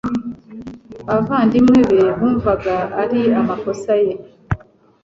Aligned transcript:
Abavandimwe 1.09 1.79
be 1.89 2.01
bumvaga 2.19 2.75
ari 3.01 3.21
amakosa 3.39 3.93
ye, 4.03 4.13